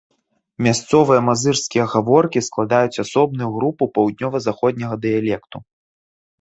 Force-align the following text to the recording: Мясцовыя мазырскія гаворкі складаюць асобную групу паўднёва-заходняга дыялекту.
Мясцовыя 0.67 1.21
мазырскія 1.27 1.85
гаворкі 1.93 2.43
складаюць 2.49 3.01
асобную 3.05 3.49
групу 3.61 3.83
паўднёва-заходняга 4.01 4.95
дыялекту. 5.07 5.57